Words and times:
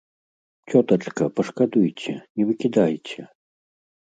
Цётачка, 0.71 1.25
пашкадуйце, 1.39 2.13
не 2.39 2.43
выкідайце. 2.49 3.21